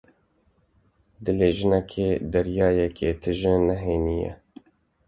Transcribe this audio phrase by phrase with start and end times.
[1.23, 4.33] Dilê jinekê deryayeke tije nihênî ye.